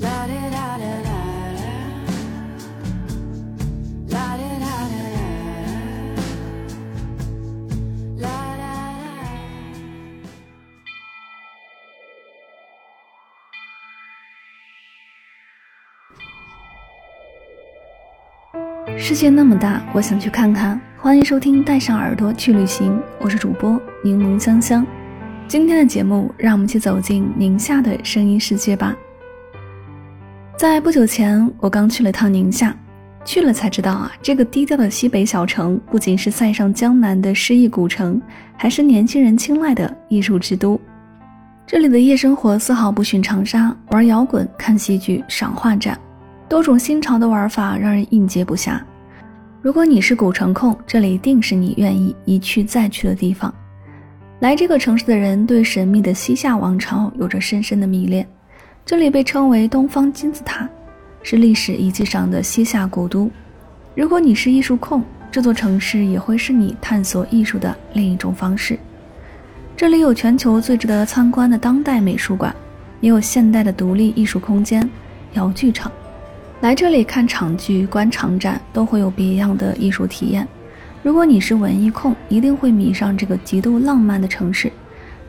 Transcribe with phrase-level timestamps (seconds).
[0.00, 0.78] 啦啦
[18.98, 20.80] 世界那么大，我想去看看。
[20.96, 24.86] 欢迎收听《带上耳朵去旅行》，我是主播柠檬香香。
[25.48, 28.94] 今天的节目，让我们一起走进宁夏的声音世界吧。
[30.60, 32.76] 在不久前，我刚去了趟宁夏，
[33.24, 38.20] 去了才知道啊，这个低调的西北小城，不仅是塞上江南的诗意古城，
[38.58, 40.78] 还是年轻人青睐的艺术之都。
[41.66, 45.98] 这里的夜生活丝毫不逊长沙，玩摇滚、看戏剧、赏画展，
[46.46, 48.78] 多种新潮的玩法让人应接不暇。
[49.62, 53.50] 如果你是古城控，这里一定是你愿意一去再去的地方。
[54.40, 58.28] 来这个城市的人对神秘的西夏王朝有着深深的迷恋，
[58.90, 60.68] 这里被称为东方金字塔，
[61.22, 63.30] 是历史遗迹上的西夏古都。
[63.94, 68.76] 如果你是艺术控，这座城市也会是你探索艺术的另一种方式。
[69.76, 72.52] 这里有全球最值得参观的当代美术馆，
[73.00, 74.90] 也有现代的独立艺术空间——
[75.34, 75.92] 窑剧场。
[76.60, 80.44] 来这里看场剧、观场展，都会有别样的艺术体验。
[81.04, 84.72] 如果你是文艺控，一定会迷上这个极度浪漫的城市。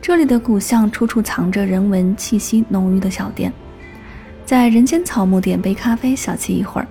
[0.02, 3.52] 这里的古巷处处藏着人文气息浓郁的小店，
[4.44, 6.86] 在人间草木点杯咖啡，小憩一会儿；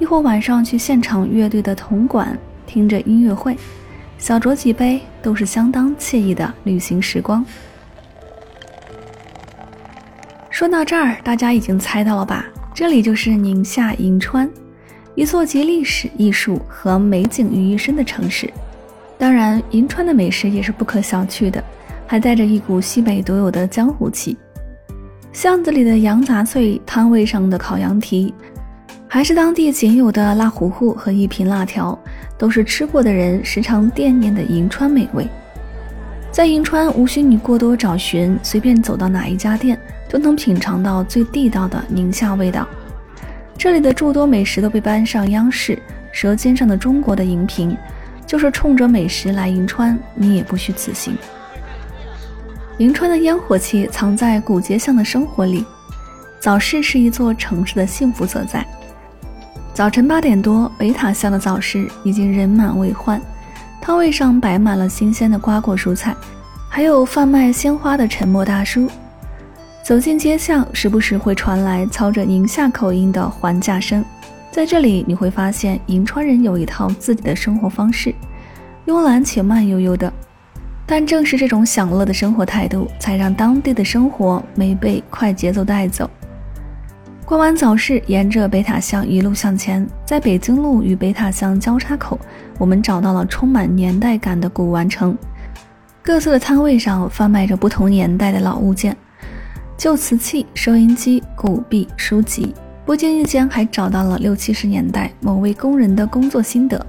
[0.00, 3.56] 亦或晚上去现场乐队的铜管听着音乐会，
[4.18, 7.46] 小酌几杯，都是相当惬意的旅行时光。
[10.50, 12.46] 说到这儿，大家已经猜到了吧？
[12.74, 14.50] 这里就是宁夏银川，
[15.14, 18.52] 一座集历史、艺术和美景于一身的城市。
[19.16, 21.62] 当然，银川的美食也是不可小觑的，
[22.06, 24.36] 还带着一股西北独有的江湖气。
[25.32, 28.32] 巷子里的羊杂碎，摊位上的烤羊蹄，
[29.08, 31.98] 还是当地仅有的辣糊糊和一瓶辣条，
[32.38, 35.26] 都是吃过的人时常惦念的银川美味。
[36.30, 39.78] 在银川，无需你过多找寻，随便走到哪一家店。
[40.08, 42.64] 都能品尝到最地道的宁夏味道。
[43.58, 45.72] 这里的诸多美食都被搬上央视
[46.12, 47.76] 《舌尖上的中国》的荧屏，
[48.24, 51.16] 就是冲着美食来银川，你也不虚此行。
[52.78, 55.64] 银川的烟火气藏在古街巷的生活里。
[56.38, 58.66] 早市是一座城市的幸福所在。
[59.72, 63.18] 早晨八点多，北塔巷的早市已经人满为患，
[63.80, 66.14] 摊位上摆满了新鲜的瓜果蔬菜，
[66.68, 68.90] 还有贩卖鲜花的沉默大叔。
[69.82, 74.04] 走进街巷，时不时会传来操着宁夏口音的还价声。
[74.50, 78.14] 在这里，你会发现银川人有一套自己的生活方式，
[78.86, 80.12] 慵懒且慢悠悠的。
[80.86, 86.08] 但正是这种享乐的生活态度，才让当地的生活没被快节奏带走。
[87.24, 92.16] 逛完早市，沿着北塔巷一路向前，在北京路与北塔巷交叉口，
[92.56, 95.18] 我们找到了充满年代感的古玩城。
[96.02, 98.96] 各色的摊位上贩卖着不同年代的老物件。
[99.76, 102.54] 旧瓷器、收音机、古币、书籍，
[102.84, 106.86] 不经意间还找到了六七十年代某位工人的工作心得。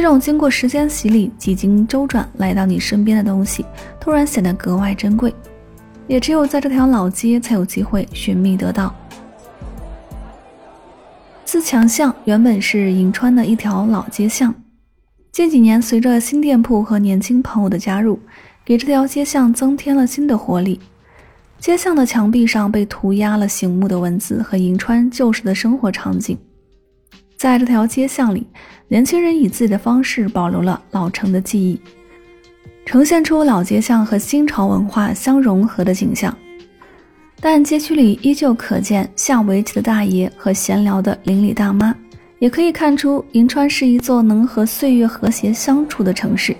[0.00, 3.66] 这种经过时间洗礼、几经周转来到你身边的东西，
[3.98, 5.34] 突然显得格外珍贵，
[6.06, 8.94] 也只有在这条老街才有机会寻觅得到。
[11.44, 14.54] 自强巷原本是银川的一条老街巷，
[15.32, 18.20] 近几年随着新店铺和年轻朋友的加入，
[18.64, 20.78] 给这条街巷增添了新的活力。
[21.58, 26.38] 街巷的墙壁上被涂鸦了醒目的文字和银川旧时的生活场景。
[27.38, 28.44] 在这条街巷里，
[28.88, 31.80] 年轻人以自己的方式保留了老城的记忆，
[32.84, 36.36] 呈现出老街巷和新潮文化相融合的景象。
[37.40, 41.94] 但街区里依旧可见下围棋的大爷和闲聊的邻里大妈，
[42.40, 46.56] 也可以看出银川是一座能和岁月和谐相处的城市。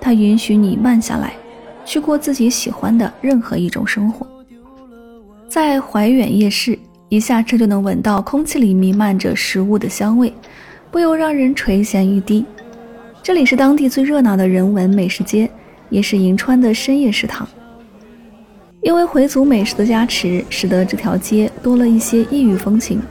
[0.00, 1.32] 它允许你慢下来，
[1.84, 4.24] 去过自己喜欢的任何一种生活。
[5.48, 6.78] 在怀远夜市，
[7.10, 10.32] 一下车就能闻到空气里弥漫着食物的香味，
[10.92, 12.46] 不由让人垂涎欲滴。
[13.20, 15.50] 这里是当地最热闹的人文美食街，
[15.88, 17.46] 也是银川的深夜食堂。
[18.80, 23.02] 因为回族美食的加持，使得这条街多了一些异域风情。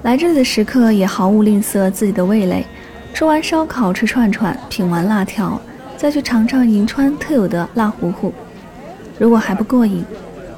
[0.00, 2.64] 来这里的食客也毫无吝啬自己的味蕾，
[3.12, 5.60] 吃完烧烤吃串串，品完辣条，
[5.98, 8.32] 再去尝尝银川特有的辣糊糊。
[9.18, 10.02] 如果还不过瘾，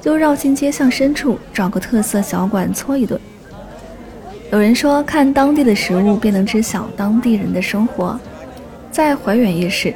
[0.04, 3.18] 就绕进街巷深处找个特色小馆搓一顿。
[4.52, 8.20] 有人说，看当地的食物便能知晓当地人的生活。
[8.90, 9.94] 在怀远夜市，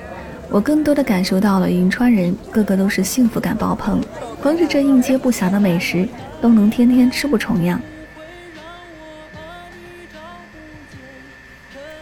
[0.48, 4.00] 我更多的感受到了银川人个个都是幸福感爆棚，
[4.40, 6.08] 光是这应接不暇的美食
[6.40, 7.78] 都能天天吃不重样。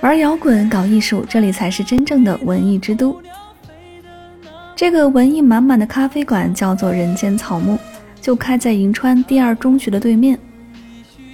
[0.01, 3.21] 玩摇滚、搞艺术，这里才是真正的文艺之都。
[4.77, 7.77] 这个文艺满满的咖啡馆叫做人间草木，
[8.27, 10.37] 就开在银川第二中学的对面。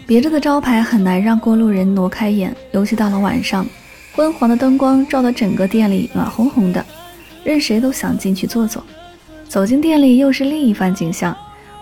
[0.06, 3.66] 别着的招牌很难让过路人挪开眼，尤其到了晚上，
[4.14, 6.84] 昏黄的灯光照得整个店里暖烘烘的，
[7.44, 8.84] 任谁都想进去坐坐。
[9.48, 11.34] 走进店里又是另一番景象，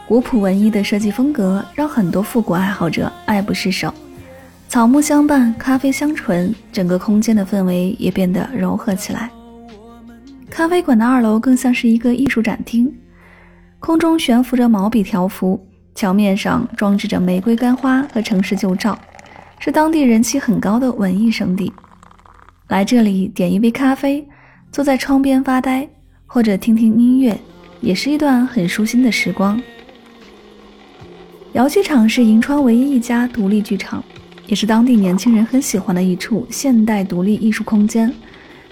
[0.06, 3.92] 古朴文艺的设计风格让很多复古爱好者爱不释手。
[4.68, 9.28] 草木相伴，咖啡香醇，整个空间的氛围也变得柔和起来。
[10.48, 12.94] 咖啡馆的二楼更像是一个艺术展厅，
[13.80, 18.96] 空中悬浮着毛笔条幅，墙面上装置着玫瑰干花和城市旧照，
[19.58, 21.72] 是当地人气很高的文艺圣地。
[22.68, 24.24] 来这里点一杯咖啡，
[24.70, 25.88] 坐在窗边发呆，
[26.26, 27.36] 或者听听音乐，
[27.80, 29.60] 也是一段很舒心的时光。
[31.54, 34.04] 窑剧场是银川唯一一家独立剧场。
[34.46, 38.12] 也是当地年轻人很喜欢的一处现代独立艺术空间。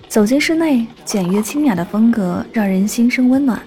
[0.08, 3.62] 走进室内，简约清雅的风格让人心生温暖。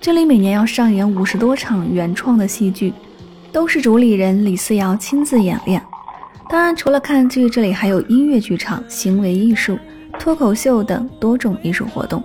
[0.00, 2.90] 这里每年要上演五十多场原创的戏剧，
[3.52, 5.82] 都是主理人李思瑶亲自演练。
[6.48, 9.78] 当然，除了看剧，这里还有音乐剧场、行为艺术、
[10.18, 12.24] 脱口秀等多种艺术活动。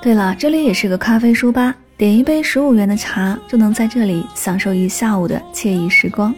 [0.00, 6.32] 对了，这里也是个咖啡书吧，点一杯十五元的茶，就能在这里享受一下午的惬意时光。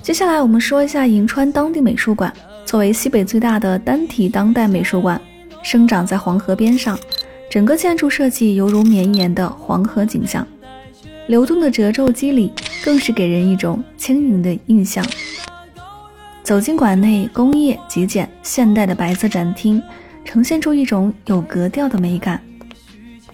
[0.00, 2.32] 接下来我们说一下银川当地美术馆。
[2.64, 5.20] 作为西北最大的单体当代美术馆，
[5.62, 6.98] 生长在黄河边上，
[7.50, 10.46] 整个建筑设计犹如绵延的黄河景象，
[11.28, 12.52] 流动的褶皱肌理
[12.84, 15.04] 更是给人一种轻盈的印象。
[16.42, 19.82] 走进馆内，工业极简、现代的白色展厅
[20.24, 22.42] 呈现出一种有格调的美感。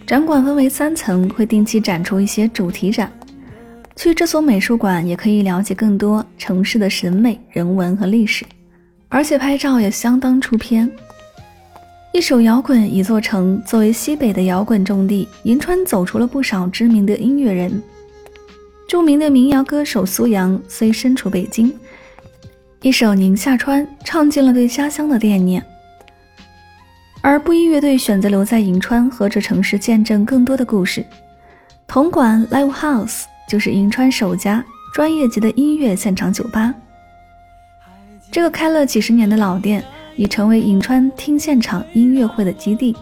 [0.07, 3.11] 展馆分为三层，会定期展出一些主题展。
[3.97, 8.45] 去这所美术馆也可以了解更多城市的审美、人文和历史，
[9.09, 10.91] 而且拍照也相当出片。
[12.13, 17.83] 一首摇滚一座城，作为西北的摇滚重地，银川走出了不少知名的音乐人。
[18.89, 21.73] 著名的民谣歌手苏阳虽身处北京，
[22.83, 25.65] 一首《宁夏川》唱尽了对家乡的惦念。
[27.21, 31.05] 而布衣乐队选择留在银川，和这城市见证更多的故事。
[31.87, 33.25] 铜管 Live House。
[33.49, 34.65] 就是银川首家
[34.95, 36.73] 专业级的音乐现场酒吧。
[38.31, 39.85] 这个开了几十年的老店，
[40.17, 42.97] 已成为银川听现场音乐会的基地。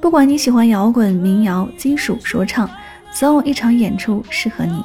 [0.00, 2.68] 不管你喜欢摇滚、民谣、金属、说唱，
[3.12, 4.82] 总有一场演出适合你。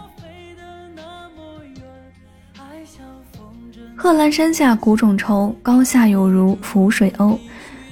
[3.95, 7.37] 贺兰山下古种愁，高下有如浮水鸥，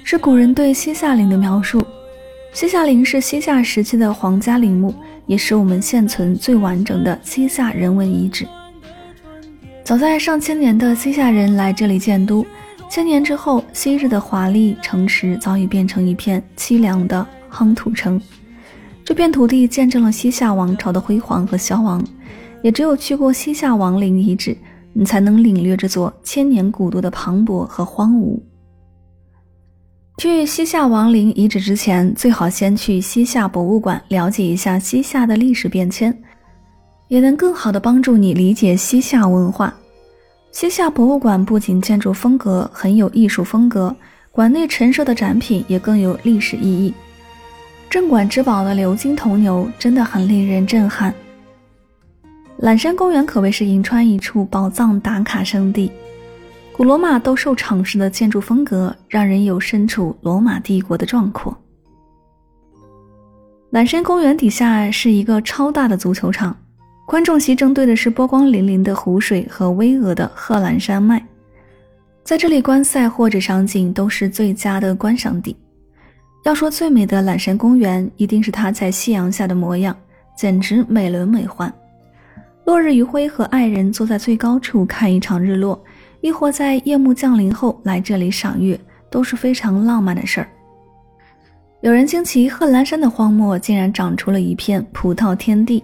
[0.04, 1.86] 是古人对西夏陵的描述。
[2.52, 4.94] 西夏陵是西夏时期的皇家陵墓。
[5.28, 8.48] 也是我们现存最完整的西夏人文遗址。
[9.84, 12.44] 早在上千年的西夏人来这里建都，
[12.90, 18.20] 千年之后，昔日的华丽城池早已变成一片凄凉的夯土城。
[19.06, 22.04] 这片土地见证了西夏王朝的辉煌和消亡，
[22.64, 24.58] 也只有去过西夏王陵遗址，
[24.92, 28.40] 你才能领略这座千年古都的磅礴和荒芜。
[30.18, 36.16] 去西夏王陵遗址之前，最好先去西夏博物馆了解一下西夏的历史变迁，
[37.08, 39.72] 也能更好的帮助你理解西夏文化。
[40.52, 43.96] 西夏博物馆不仅建筑风格很有艺术风格，
[44.32, 46.94] 馆内陈设的展品也更有历史意义。
[47.90, 51.14] 镇馆之宝的鎏金铜牛真的很令人震撼。
[52.58, 55.92] 揽山公园可谓是银川一处宝藏打卡圣地。
[56.74, 61.56] 古罗马斗兽场式的建筑风格，让人有身处罗马帝国的壮阔。
[63.70, 66.56] 揽山公园底下是一个超大的足球场，
[67.10, 71.20] 观众席正对的是波光粼粼的湖水和巍峨的贺兰山脉，
[72.24, 75.58] 在这里观赛或者赏景都是最佳的观赏地。
[76.46, 79.98] 要说最美的揽山公园，一定是它在夕阳下的模样，
[80.38, 81.74] 简直美轮美奂。
[82.66, 85.84] 落日余晖和爱人坐在最高处看一场日落。
[86.22, 90.50] 亦或在夜幕降临后来这里赏月，都是非常浪漫的事儿。
[91.82, 95.84] 有人惊奇贺兰山的荒漠竟然长出了一片葡萄天地，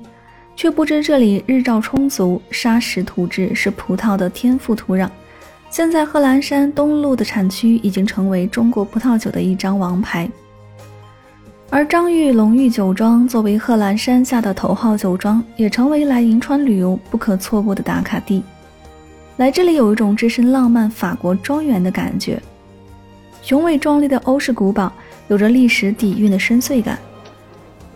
[0.55, 5.09] 却不知这里日照充足，沙石土质是葡萄的天赋土壤。
[5.69, 10.29] 现在贺兰山东麓的产区已经成为中国葡萄酒的一张王牌。
[11.69, 18.41] 而张裕龙裕酒庄作为贺兰山下的头号酒庄，也成为来银川旅游不可错过的打卡地。
[19.37, 22.41] 来这里有一种置身浪漫法国庄园的感觉，
[23.41, 24.89] 雄伟壮丽的欧式古堡
[25.27, 26.97] 有着历史底蕴的深邃感。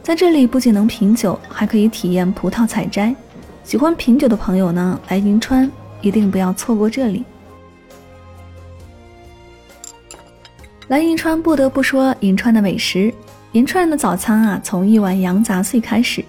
[0.01, 3.15] 在这里不仅能品酒，还可以体验葡萄采摘。
[3.63, 5.69] 喜欢品酒的朋友呢，来银川
[6.01, 7.23] 一定不要错过这里。
[10.87, 13.13] 来银川不得不说银川的美食。
[13.51, 16.25] 银川人的早餐啊，从一碗羊杂碎开始。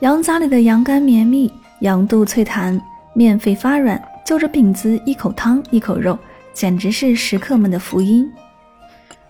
[0.00, 2.80] 羊杂里的羊肝绵密，羊肚脆弹，
[3.14, 6.18] 面肺发软，就着饼子一口汤一口肉，
[6.52, 8.28] 简直是食客们的福音。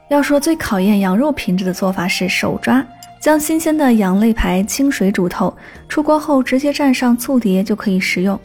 [0.09, 2.83] 要说最考验羊肉品质的做法是手抓。
[3.27, 5.53] 将新鲜的羊肋排清水煮透，
[5.89, 8.39] 出锅后直接蘸上醋碟就可以食用。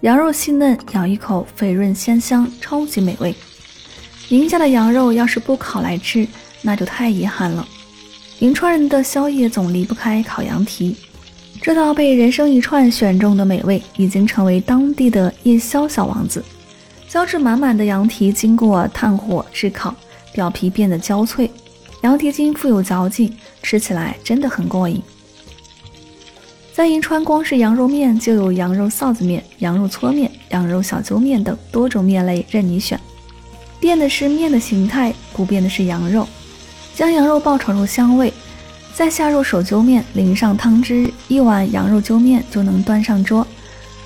[0.00, 3.34] 羊肉细嫩，咬一口肥润鲜香，超级美味。
[4.30, 6.26] 宁家的羊肉要是不烤来吃，
[6.62, 7.68] 那就太遗憾了。
[8.38, 10.96] 银川人的宵夜总离不开烤羊蹄，
[11.60, 16.42] 这道被人生一串选中的美味，已经成为当地的夜宵小王子。
[17.06, 19.94] 胶质满满的羊蹄经过炭火炙烤，
[20.32, 21.50] 表皮变得焦脆。
[22.00, 23.30] 羊蹄筋富有嚼劲，
[23.62, 25.02] 吃起来真的很过瘾。
[26.74, 32.98] 在银川，光是羊肉面就有羊肉臊子面、羊肉搓面、羊肉小揪面等多种面类任你选。
[33.78, 36.26] 变的是面的形态，不变的是羊肉。
[36.94, 38.32] 将羊肉爆炒入香味，
[38.94, 43.46] 再下入手揪面，淋上汤汁，一碗羊肉揪面就能端上桌。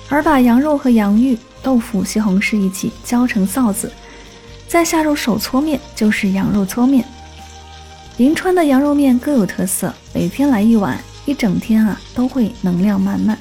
[0.09, 3.91] 而把羊肉和洋芋、豆腐、西红柿一起浇成臊子，
[4.67, 7.05] 再下入手搓面，就是羊肉搓面。
[8.17, 13.37] 银川的羊肉面各有特色，每天来一碗，一整天啊都会能量满满。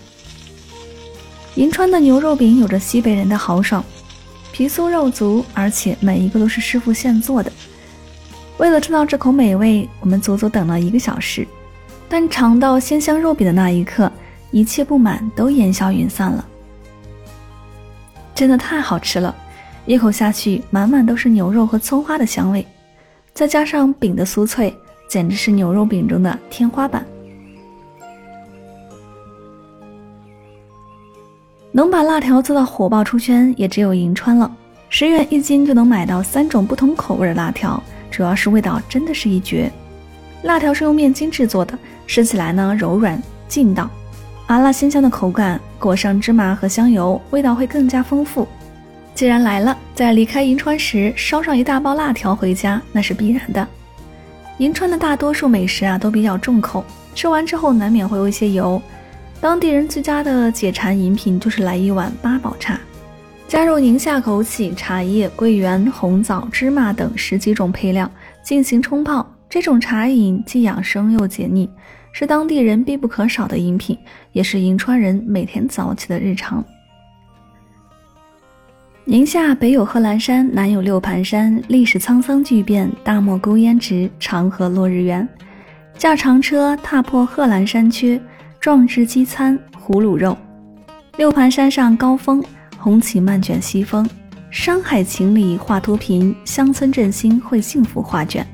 [1.55, 3.83] 银川的牛肉饼有着西北人的豪爽，
[4.53, 7.51] 皮酥肉足，而且每一个都是师傅现做的。
[8.59, 11.49] 为了吃到这口美味，我们足足等了一个小时，
[12.07, 14.13] 但尝到鲜香肉饼的那一刻，
[14.51, 16.47] 一切不满都烟消云散了。
[18.35, 19.35] 真的太好吃了，
[19.87, 22.67] 一口下去，满满都是牛肉和葱花的香味。
[23.37, 24.75] 再加上饼的酥脆，
[25.07, 27.05] 简直是牛肉饼中的天花板。
[31.71, 34.51] 能把辣条做到火爆出圈，也只有银川了。
[34.89, 39.71] 十元一斤就能买到三种不同口味的辣条，主要是味道真的是一绝。
[40.45, 43.91] 辣条是用面筋制作的，吃起来呢柔软劲道，
[44.47, 48.49] 麻辣鲜香的口感，裹上芝麻和香油，味道会更加丰富。
[49.17, 53.67] 既然来了，在离开银川时捎上一大包辣条回家，那是必然的。
[54.59, 58.81] 银川的大多数美食啊都比较重口，吃完之后难免会有一些油。
[59.41, 62.79] 当地人最佳的解馋饮品就是来一碗八宝茶，
[63.49, 68.11] 加入宁夏枸杞、茶叶、桂圆、红枣、芝麻等十几种配料
[68.43, 69.27] 进行冲泡。
[69.49, 71.71] 这种茶饮既养生又解腻，
[72.13, 73.97] 是当地人必不可少的饮品，
[74.33, 76.63] 也是银川人每天早起的日常。
[79.09, 85.27] 宁夏北有贺兰山，南有六盘山，历史沧桑巨变，大漠孤烟直，长河落日圆。
[85.97, 88.21] 驾长车踏破贺兰山缺，
[88.59, 90.37] 壮志饥餐胡虏肉。
[91.19, 92.43] 六盘山上高峰，
[92.77, 94.05] 红旗漫卷西风。
[94.51, 98.45] 山海情里画脱贫，乡村振兴绘幸福画卷。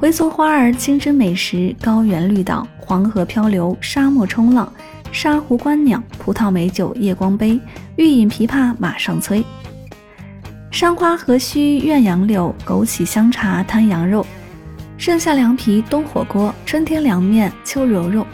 [0.00, 4.72] 回族花儿，清真美食，高原绿岛，黄河漂流，沙漠冲浪，
[5.12, 7.60] 沙湖观鸟，葡萄美酒夜光杯，
[7.94, 9.44] 欲饮琵琶马上催。
[10.78, 14.24] 山花何须怨杨柳，枸杞香茶摊羊肉。
[14.96, 18.24] 盛夏凉皮冬火锅，春天凉面秋柔肉。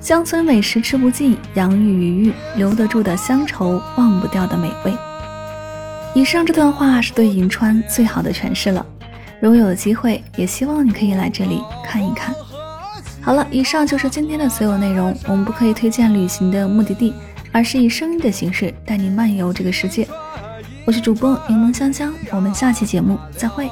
[0.00, 4.96] 乡村美食吃不尽，养育余韵留得住的乡愁，忘不掉的美味。
[6.14, 8.86] 以上这段话是对银川最好的诠释了。
[9.38, 12.34] 如果有机会，也希望你可以来这里看一看。
[13.20, 15.14] 好了，以上就是今天的所有内容。
[15.26, 17.12] 我们不可以推荐旅行的目的地，
[17.52, 20.08] 而是以声音的形式带你漫游这个世界。
[20.86, 23.68] 我是主播柠檬香香，我们下期节目再会。